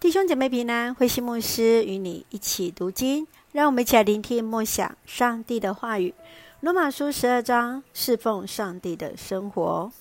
[0.00, 6.14] 弟兄姐妹平安，慧馨牧师与你一起读经，让我们一起来聆听默想上帝的话语。
[6.60, 9.92] 罗马书十二章，侍奉上帝的生活。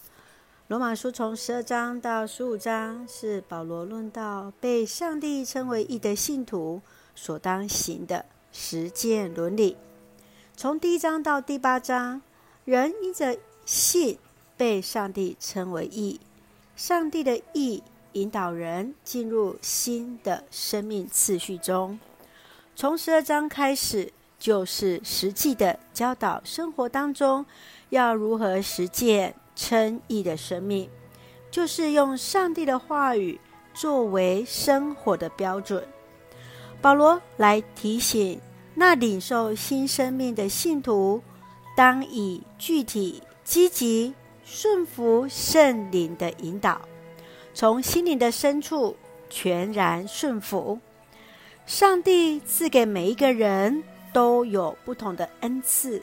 [0.68, 6.82] 罗马书从十二章到十五章是保罗论到被上帝称为义的信徒
[7.14, 8.24] 所当行的
[8.54, 9.76] 实践伦理。
[10.56, 12.22] 从第一章到第八章，
[12.64, 14.18] 人因着信
[14.56, 16.22] 被上帝称为义，
[16.78, 17.84] 上帝的义。
[18.14, 22.00] 引导人进入新的生命次序中。
[22.76, 27.46] 从十二章开始，就是实际的教导生活当中
[27.90, 30.90] 要如何实践称义的生命，
[31.52, 33.40] 就是用上帝的话语
[33.74, 35.86] 作为生活的标准。
[36.82, 38.40] 保罗来提醒
[38.76, 41.22] 那领受新生命的信徒，
[41.76, 44.14] 当以具体、积极、
[44.46, 46.80] 顺服圣灵的引导。
[47.60, 48.96] 从心灵的深处
[49.30, 50.80] 全然顺服，
[51.66, 56.02] 上帝赐给每一个人都有不同的恩赐，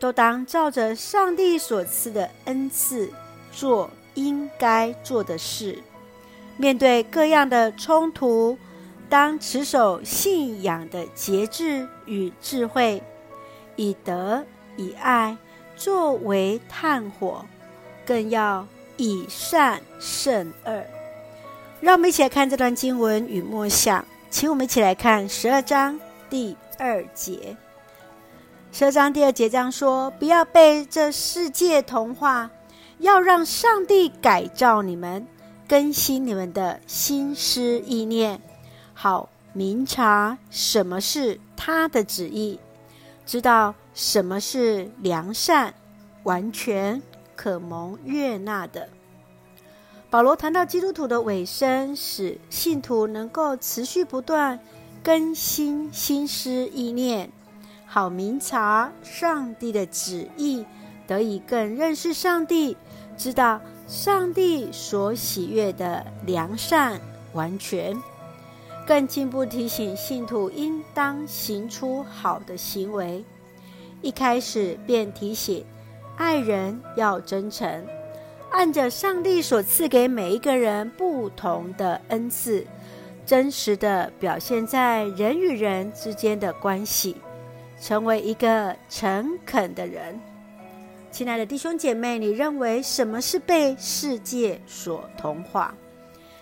[0.00, 3.12] 都当照着上帝所赐的恩赐
[3.52, 5.78] 做应该做的事。
[6.56, 8.58] 面对各样的冲突，
[9.08, 13.00] 当持守信仰的节制与智慧，
[13.76, 14.44] 以德
[14.76, 15.36] 以爱
[15.76, 17.46] 作为炭火，
[18.04, 18.66] 更要。
[18.98, 20.84] 以善胜恶，
[21.80, 24.04] 让我们一起来看这段经文与默想。
[24.28, 27.56] 请我们一起来看十二章第二节。
[28.72, 32.50] 十二章第二节这样说：“不要被这世界同化，
[32.98, 35.26] 要让上帝改造你们，
[35.66, 38.38] 更新你们的心思意念，
[38.92, 42.60] 好明察什么是他的旨意，
[43.24, 45.72] 知道什么是良善、
[46.24, 47.00] 完全。”
[47.38, 48.88] 可蒙悦纳的。
[50.10, 54.58] 保罗谈到基督徒的尾声，使信徒能够持续不断
[55.04, 57.30] 更新心思意念，
[57.86, 60.66] 好明察上帝的旨意，
[61.06, 62.76] 得以更认识上帝，
[63.16, 67.00] 知道上帝所喜悦的良善
[67.34, 67.96] 完全，
[68.84, 73.24] 更进一步提醒信徒应当行出好的行为。
[74.02, 75.64] 一开始便提醒。
[76.18, 77.86] 爱人要真诚，
[78.50, 82.66] 按着上帝所赐给每一个人不同的恩赐，
[83.24, 87.16] 真实的表现在人与人之间的关系，
[87.80, 90.20] 成为一个诚恳的人。
[91.12, 95.72] 亲爱的弟兄姐妹，你认为什么是被世界所同化？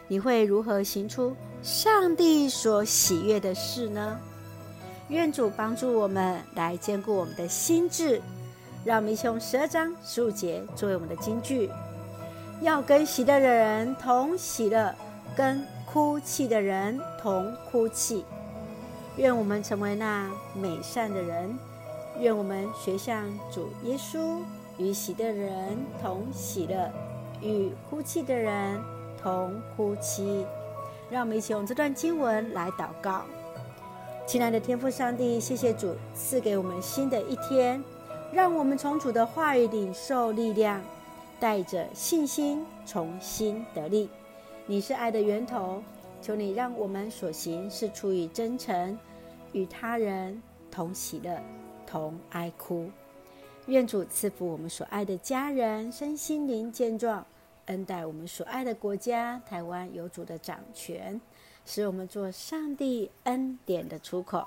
[0.08, 4.18] 你会如何行出上帝所喜悦的事呢？
[5.08, 8.22] 愿主帮助我们来坚固我们的心智。
[8.86, 11.68] 让我们一起用十二章十五节作为我们的金句，
[12.60, 14.94] 要跟喜乐的人同喜乐，
[15.36, 18.24] 跟哭泣的人同哭泣。
[19.16, 21.58] 愿我们成为那美善的人，
[22.20, 24.38] 愿我们学像主耶稣，
[24.78, 26.88] 与喜乐的人同喜乐，
[27.42, 28.80] 与哭泣的人
[29.20, 30.46] 同哭泣。
[31.10, 33.22] 让我们一起用这段经文来祷告。
[34.28, 37.82] 亲爱的天父上帝，谢谢主赐给我们新的一天。
[38.36, 40.82] 让我们从主的话语领受力量，
[41.40, 44.10] 带着信心重新得力。
[44.66, 45.82] 你是爱的源头，
[46.20, 48.98] 求你让我们所行是出于真诚，
[49.52, 51.40] 与他人同喜乐，
[51.86, 52.90] 同哀哭。
[53.68, 57.26] 愿主赐福我们所爱的家人身心灵健壮，
[57.64, 61.18] 恩待我们所爱的国家台湾有主的掌权，
[61.64, 64.46] 使我们做上帝恩典的出口。